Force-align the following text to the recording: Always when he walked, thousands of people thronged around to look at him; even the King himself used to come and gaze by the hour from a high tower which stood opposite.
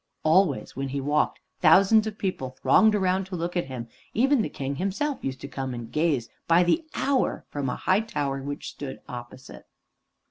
Always 0.23 0.75
when 0.75 0.87
he 0.89 0.99
walked, 0.99 1.41
thousands 1.59 2.07
of 2.07 2.17
people 2.17 2.57
thronged 2.59 2.95
around 2.95 3.25
to 3.25 3.35
look 3.35 3.55
at 3.55 3.65
him; 3.67 3.87
even 4.15 4.41
the 4.41 4.49
King 4.49 4.77
himself 4.77 5.23
used 5.23 5.39
to 5.41 5.47
come 5.47 5.75
and 5.75 5.91
gaze 5.91 6.27
by 6.47 6.63
the 6.63 6.83
hour 6.95 7.45
from 7.51 7.69
a 7.69 7.75
high 7.75 7.99
tower 8.01 8.41
which 8.41 8.71
stood 8.71 8.99
opposite. 9.07 9.67